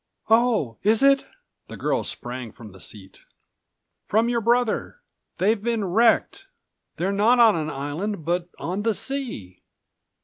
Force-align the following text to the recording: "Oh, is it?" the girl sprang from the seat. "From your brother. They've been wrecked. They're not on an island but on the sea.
"Oh, 0.31 0.79
is 0.81 1.03
it?" 1.03 1.23
the 1.67 1.77
girl 1.77 2.03
sprang 2.03 2.51
from 2.51 2.71
the 2.71 2.79
seat. 2.79 3.19
"From 4.07 4.29
your 4.29 4.41
brother. 4.41 5.01
They've 5.37 5.61
been 5.61 5.85
wrecked. 5.85 6.47
They're 6.95 7.11
not 7.13 7.37
on 7.37 7.55
an 7.55 7.69
island 7.69 8.25
but 8.25 8.49
on 8.57 8.81
the 8.81 8.95
sea. 8.95 9.61